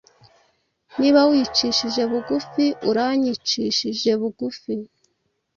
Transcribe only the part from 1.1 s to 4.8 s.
wicishije bugufi, uranyicishije bugufi.